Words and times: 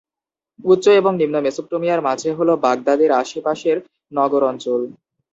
উচ্চ 0.63 0.85
এবং 0.99 1.11
নিম্ন 1.15 1.35
মেসোপটেমিয়ার 1.41 2.05
মাঝে 2.07 2.29
হ'ল 2.37 2.49
বাগদাদ 2.63 2.99
এর 3.01 3.11
আশেপাশের 3.21 3.77
নগর 4.11 4.41
অঞ্চল। 4.43 4.81